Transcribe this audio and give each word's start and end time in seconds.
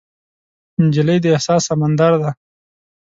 نجلۍ 0.83 1.17
د 1.21 1.25
احساس 1.35 1.61
سمندر 1.69 2.13
ده. 2.21 2.31